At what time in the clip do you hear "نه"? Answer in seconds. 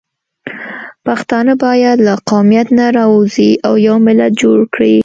2.79-2.85